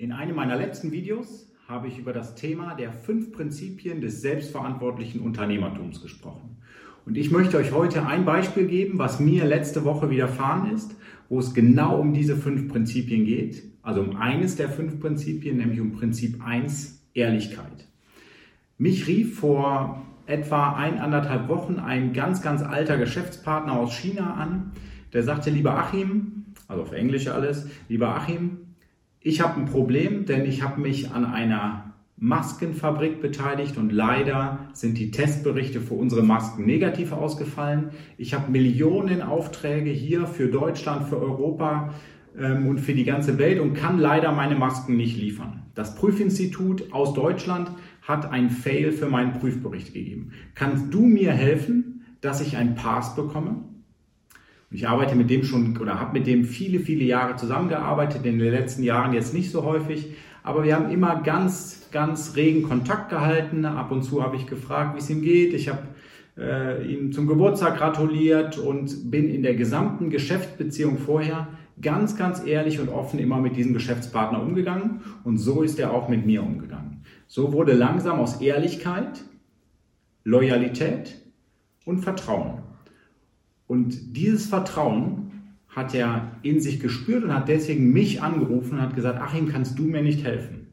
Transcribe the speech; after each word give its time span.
In 0.00 0.12
einem 0.12 0.36
meiner 0.36 0.54
letzten 0.54 0.92
Videos 0.92 1.50
habe 1.66 1.88
ich 1.88 1.98
über 1.98 2.12
das 2.12 2.36
Thema 2.36 2.76
der 2.76 2.92
fünf 2.92 3.32
Prinzipien 3.32 4.00
des 4.00 4.22
selbstverantwortlichen 4.22 5.20
Unternehmertums 5.20 6.00
gesprochen. 6.00 6.56
Und 7.04 7.18
ich 7.18 7.32
möchte 7.32 7.56
euch 7.56 7.72
heute 7.72 8.06
ein 8.06 8.24
Beispiel 8.24 8.68
geben, 8.68 9.00
was 9.00 9.18
mir 9.18 9.44
letzte 9.44 9.84
Woche 9.84 10.08
widerfahren 10.08 10.72
ist, 10.72 10.94
wo 11.28 11.40
es 11.40 11.52
genau 11.52 11.98
um 11.98 12.14
diese 12.14 12.36
fünf 12.36 12.68
Prinzipien 12.68 13.24
geht. 13.24 13.64
Also 13.82 14.02
um 14.02 14.14
eines 14.14 14.54
der 14.54 14.68
fünf 14.68 15.00
Prinzipien, 15.00 15.56
nämlich 15.56 15.80
um 15.80 15.90
Prinzip 15.90 16.46
1, 16.46 17.04
Ehrlichkeit. 17.14 17.88
Mich 18.76 19.08
rief 19.08 19.40
vor 19.40 20.06
etwa 20.26 20.74
eineinhalb 20.74 21.48
Wochen 21.48 21.80
ein 21.80 22.12
ganz, 22.12 22.40
ganz 22.40 22.62
alter 22.62 22.98
Geschäftspartner 22.98 23.72
aus 23.72 23.94
China 23.94 24.34
an, 24.34 24.70
der 25.12 25.24
sagte, 25.24 25.50
lieber 25.50 25.76
Achim, 25.76 26.44
also 26.68 26.82
auf 26.82 26.92
Englisch 26.92 27.26
alles, 27.26 27.68
lieber 27.88 28.14
Achim, 28.14 28.67
ich 29.28 29.42
habe 29.42 29.60
ein 29.60 29.66
Problem, 29.66 30.24
denn 30.24 30.46
ich 30.46 30.62
habe 30.62 30.80
mich 30.80 31.10
an 31.10 31.26
einer 31.26 31.92
Maskenfabrik 32.16 33.20
beteiligt 33.20 33.76
und 33.76 33.92
leider 33.92 34.70
sind 34.72 34.96
die 34.96 35.10
Testberichte 35.10 35.82
für 35.82 35.94
unsere 35.94 36.22
Masken 36.22 36.64
negativ 36.64 37.12
ausgefallen. 37.12 37.90
Ich 38.16 38.32
habe 38.32 38.50
Millionen 38.50 39.20
Aufträge 39.20 39.90
hier 39.90 40.26
für 40.26 40.48
Deutschland, 40.48 41.10
für 41.10 41.20
Europa 41.20 41.92
ähm, 42.38 42.66
und 42.66 42.80
für 42.80 42.94
die 42.94 43.04
ganze 43.04 43.36
Welt 43.36 43.60
und 43.60 43.74
kann 43.74 43.98
leider 43.98 44.32
meine 44.32 44.54
Masken 44.54 44.96
nicht 44.96 45.18
liefern. 45.18 45.64
Das 45.74 45.94
Prüfinstitut 45.94 46.90
aus 46.94 47.12
Deutschland 47.12 47.70
hat 48.00 48.32
ein 48.32 48.48
Fail 48.48 48.92
für 48.92 49.10
meinen 49.10 49.34
Prüfbericht 49.34 49.92
gegeben. 49.92 50.32
Kannst 50.54 50.92
du 50.92 51.02
mir 51.02 51.32
helfen, 51.32 52.06
dass 52.22 52.40
ich 52.40 52.56
ein 52.56 52.76
Pass 52.76 53.14
bekomme? 53.14 53.62
Ich 54.70 54.86
arbeite 54.86 55.14
mit 55.14 55.30
dem 55.30 55.44
schon 55.44 55.76
oder 55.78 55.98
habe 55.98 56.18
mit 56.18 56.26
dem 56.26 56.44
viele, 56.44 56.78
viele 56.78 57.04
Jahre 57.04 57.36
zusammengearbeitet, 57.36 58.26
in 58.26 58.38
den 58.38 58.50
letzten 58.50 58.82
Jahren 58.82 59.14
jetzt 59.14 59.32
nicht 59.32 59.50
so 59.50 59.64
häufig, 59.64 60.14
aber 60.42 60.64
wir 60.64 60.74
haben 60.76 60.90
immer 60.90 61.22
ganz, 61.22 61.88
ganz 61.90 62.36
regen 62.36 62.62
Kontakt 62.62 63.08
gehalten. 63.08 63.64
Ab 63.64 63.90
und 63.90 64.02
zu 64.02 64.22
habe 64.22 64.36
ich 64.36 64.46
gefragt, 64.46 64.94
wie 64.94 64.98
es 64.98 65.10
ihm 65.10 65.22
geht. 65.22 65.54
Ich 65.54 65.68
habe 65.68 65.82
äh, 66.36 66.86
ihm 66.86 67.12
zum 67.12 67.26
Geburtstag 67.26 67.78
gratuliert 67.78 68.58
und 68.58 69.10
bin 69.10 69.28
in 69.28 69.42
der 69.42 69.54
gesamten 69.54 70.10
Geschäftsbeziehung 70.10 70.98
vorher 70.98 71.48
ganz, 71.80 72.16
ganz 72.16 72.44
ehrlich 72.44 72.80
und 72.80 72.88
offen 72.88 73.18
immer 73.18 73.38
mit 73.38 73.56
diesem 73.56 73.72
Geschäftspartner 73.72 74.42
umgegangen 74.42 75.00
und 75.24 75.38
so 75.38 75.62
ist 75.62 75.78
er 75.78 75.92
auch 75.92 76.08
mit 76.08 76.26
mir 76.26 76.42
umgegangen. 76.42 77.04
So 77.26 77.52
wurde 77.52 77.72
langsam 77.72 78.18
aus 78.18 78.40
Ehrlichkeit 78.40 79.22
Loyalität 80.24 81.16
und 81.84 82.00
Vertrauen. 82.00 82.67
Und 83.68 84.16
dieses 84.16 84.46
Vertrauen 84.46 85.30
hat 85.68 85.94
er 85.94 86.32
in 86.42 86.60
sich 86.60 86.80
gespürt 86.80 87.22
und 87.22 87.32
hat 87.32 87.48
deswegen 87.48 87.92
mich 87.92 88.20
angerufen 88.20 88.74
und 88.74 88.80
hat 88.80 88.96
gesagt, 88.96 89.20
Achim, 89.20 89.48
kannst 89.48 89.78
du 89.78 89.84
mir 89.84 90.02
nicht 90.02 90.24
helfen? 90.24 90.66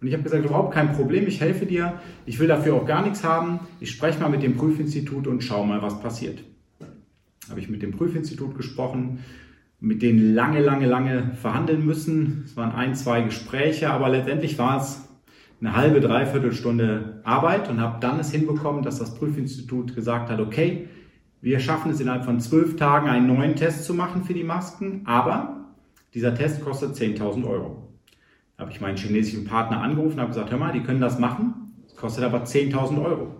Und 0.00 0.08
ich 0.08 0.14
habe 0.14 0.22
gesagt, 0.22 0.44
überhaupt 0.44 0.74
kein 0.74 0.92
Problem, 0.92 1.26
ich 1.26 1.40
helfe 1.40 1.64
dir, 1.64 2.00
ich 2.26 2.38
will 2.38 2.48
dafür 2.48 2.74
auch 2.74 2.86
gar 2.86 3.02
nichts 3.02 3.24
haben, 3.24 3.60
ich 3.80 3.90
spreche 3.90 4.20
mal 4.20 4.28
mit 4.28 4.42
dem 4.42 4.56
Prüfinstitut 4.56 5.26
und 5.26 5.42
schau 5.42 5.64
mal, 5.64 5.80
was 5.80 6.00
passiert. 6.00 6.44
Habe 7.48 7.60
ich 7.60 7.70
mit 7.70 7.82
dem 7.82 7.92
Prüfinstitut 7.92 8.56
gesprochen, 8.56 9.20
mit 9.80 10.02
denen 10.02 10.34
lange, 10.34 10.60
lange, 10.60 10.86
lange 10.86 11.32
verhandeln 11.40 11.84
müssen. 11.84 12.42
Es 12.44 12.56
waren 12.56 12.72
ein, 12.72 12.94
zwei 12.94 13.22
Gespräche, 13.22 13.90
aber 13.90 14.08
letztendlich 14.08 14.58
war 14.58 14.80
es 14.80 15.08
eine 15.60 15.74
halbe, 15.76 16.00
dreiviertel 16.00 16.52
Stunde 16.52 17.20
Arbeit 17.24 17.70
und 17.70 17.80
habe 17.80 17.98
dann 18.00 18.20
es 18.20 18.30
hinbekommen, 18.30 18.82
dass 18.82 18.98
das 18.98 19.14
Prüfinstitut 19.14 19.94
gesagt 19.94 20.30
hat, 20.30 20.40
okay, 20.40 20.88
wir 21.42 21.58
schaffen 21.58 21.90
es 21.90 21.98
innerhalb 22.00 22.24
von 22.24 22.38
zwölf 22.38 22.76
Tagen, 22.76 23.08
einen 23.08 23.26
neuen 23.26 23.56
Test 23.56 23.84
zu 23.84 23.94
machen 23.94 24.22
für 24.22 24.32
die 24.32 24.44
Masken, 24.44 25.02
aber 25.06 25.66
dieser 26.14 26.36
Test 26.36 26.64
kostet 26.64 26.94
10.000 26.94 27.44
Euro. 27.44 27.88
Da 28.56 28.62
habe 28.62 28.70
ich 28.70 28.80
meinen 28.80 28.96
chinesischen 28.96 29.44
Partner 29.44 29.82
angerufen 29.82 30.14
und 30.14 30.20
habe 30.20 30.30
gesagt, 30.30 30.52
hör 30.52 30.58
mal, 30.58 30.72
die 30.72 30.84
können 30.84 31.00
das 31.00 31.18
machen, 31.18 31.74
es 31.84 31.96
kostet 31.96 32.22
aber 32.22 32.44
10.000 32.44 33.04
Euro. 33.04 33.34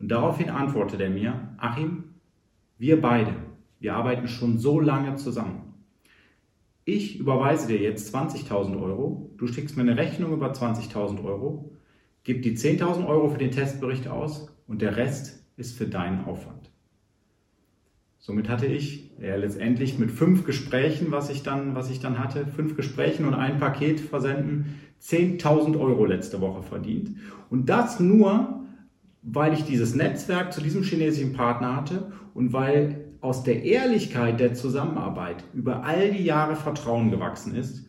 Und 0.00 0.08
daraufhin 0.08 0.50
antwortete 0.50 1.04
er 1.04 1.10
mir, 1.10 1.54
Achim, 1.58 2.04
wir 2.76 3.00
beide, 3.00 3.36
wir 3.78 3.94
arbeiten 3.94 4.26
schon 4.26 4.58
so 4.58 4.80
lange 4.80 5.14
zusammen. 5.14 5.74
Ich 6.84 7.20
überweise 7.20 7.68
dir 7.68 7.78
jetzt 7.78 8.12
20.000 8.12 8.82
Euro, 8.82 9.30
du 9.36 9.46
schickst 9.46 9.76
mir 9.76 9.82
eine 9.82 9.96
Rechnung 9.96 10.32
über 10.32 10.50
20.000 10.50 11.22
Euro, 11.24 11.70
gib 12.24 12.42
die 12.42 12.56
10.000 12.56 13.06
Euro 13.06 13.28
für 13.28 13.38
den 13.38 13.52
Testbericht 13.52 14.08
aus 14.08 14.52
und 14.66 14.82
der 14.82 14.96
Rest 14.96 15.46
ist 15.56 15.78
für 15.78 15.86
deinen 15.86 16.24
Aufwand. 16.24 16.71
Somit 18.24 18.48
hatte 18.48 18.66
ich 18.66 19.10
ja, 19.20 19.34
letztendlich 19.34 19.98
mit 19.98 20.12
fünf 20.12 20.44
Gesprächen, 20.44 21.10
was 21.10 21.28
ich, 21.28 21.42
dann, 21.42 21.74
was 21.74 21.90
ich 21.90 21.98
dann 21.98 22.20
hatte, 22.20 22.46
fünf 22.46 22.76
Gesprächen 22.76 23.26
und 23.26 23.34
ein 23.34 23.58
Paket 23.58 23.98
versenden, 23.98 24.78
10.000 25.02 25.76
Euro 25.76 26.04
letzte 26.04 26.40
Woche 26.40 26.62
verdient. 26.62 27.16
Und 27.50 27.68
das 27.68 27.98
nur, 27.98 28.62
weil 29.22 29.52
ich 29.54 29.64
dieses 29.64 29.96
Netzwerk 29.96 30.52
zu 30.52 30.60
diesem 30.60 30.84
chinesischen 30.84 31.32
Partner 31.32 31.74
hatte 31.74 32.12
und 32.32 32.52
weil 32.52 33.06
aus 33.20 33.42
der 33.42 33.64
Ehrlichkeit 33.64 34.38
der 34.38 34.54
Zusammenarbeit 34.54 35.42
über 35.52 35.82
all 35.82 36.12
die 36.12 36.22
Jahre 36.22 36.54
Vertrauen 36.54 37.10
gewachsen 37.10 37.56
ist, 37.56 37.88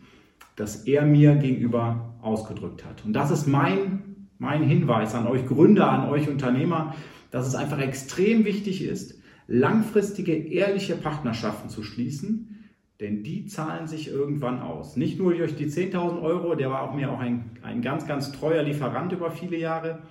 das 0.55 0.87
er 0.87 1.05
mir 1.05 1.35
gegenüber 1.35 2.15
ausgedrückt 2.23 2.83
hat. 2.85 3.05
Und 3.05 3.13
das 3.13 3.29
ist 3.29 3.45
mein, 3.45 4.27
mein 4.39 4.63
Hinweis 4.63 5.13
an 5.13 5.27
euch 5.27 5.45
Gründer, 5.45 5.91
an 5.91 6.09
euch 6.09 6.27
Unternehmer, 6.27 6.95
dass 7.29 7.45
es 7.45 7.53
einfach 7.53 7.79
extrem 7.79 8.45
wichtig 8.45 8.83
ist, 8.83 9.19
langfristige, 9.47 10.33
ehrliche 10.33 10.95
Partnerschaften 10.95 11.69
zu 11.69 11.83
schließen, 11.83 12.69
denn 12.99 13.23
die 13.23 13.45
zahlen 13.45 13.87
sich 13.87 14.07
irgendwann 14.07 14.61
aus. 14.61 14.95
Nicht 14.95 15.19
nur 15.19 15.33
durch 15.33 15.55
die 15.55 15.67
10.000 15.67 16.21
Euro, 16.21 16.55
der 16.55 16.69
war 16.69 16.83
auch 16.83 16.93
mir 16.93 17.11
auch 17.11 17.19
ein, 17.19 17.51
ein 17.61 17.81
ganz, 17.81 18.07
ganz 18.07 18.31
treuer 18.31 18.63
Lieferant 18.63 19.11
über 19.11 19.31
viele 19.31 19.57
Jahre, 19.57 20.03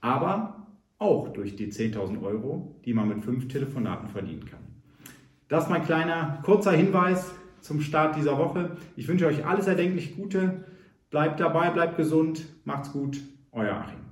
aber 0.00 0.66
auch 0.98 1.28
durch 1.32 1.56
die 1.56 1.70
10.000 1.72 2.22
Euro, 2.22 2.76
die 2.84 2.92
man 2.92 3.08
mit 3.08 3.22
fünf 3.22 3.48
Telefonaten 3.48 4.08
verdienen 4.08 4.44
kann. 4.44 4.60
Das 5.48 5.64
ist 5.64 5.70
mein 5.70 5.84
kleiner, 5.84 6.40
kurzer 6.44 6.72
Hinweis 6.72 7.32
zum 7.60 7.80
Start 7.80 8.16
dieser 8.16 8.36
Woche. 8.36 8.76
Ich 8.96 9.08
wünsche 9.08 9.26
euch 9.26 9.46
alles 9.46 9.66
erdenklich 9.66 10.16
Gute. 10.16 10.64
Bleibt 11.10 11.40
dabei, 11.40 11.70
bleibt 11.70 11.96
gesund, 11.96 12.44
macht's 12.64 12.92
gut, 12.92 13.18
euer 13.52 13.76
Achim. 13.76 14.07